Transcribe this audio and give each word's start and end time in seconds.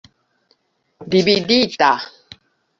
dividita 1.11 1.91